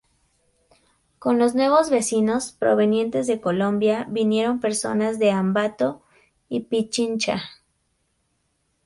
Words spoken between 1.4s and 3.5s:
nuevos vecinos provenientes de